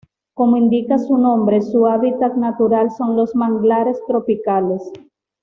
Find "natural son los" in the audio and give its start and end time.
2.33-3.35